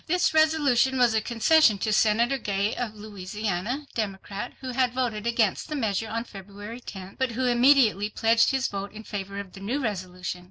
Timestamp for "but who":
7.19-7.45